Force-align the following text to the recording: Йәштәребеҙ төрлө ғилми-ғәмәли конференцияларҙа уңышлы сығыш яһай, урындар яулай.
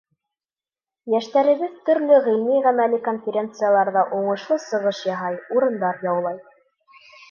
Йәштәребеҙ 1.15 1.75
төрлө 1.91 2.17
ғилми-ғәмәли 2.29 3.03
конференцияларҙа 3.11 4.07
уңышлы 4.23 4.61
сығыш 4.69 5.07
яһай, 5.15 5.43
урындар 5.59 6.07
яулай. 6.13 6.47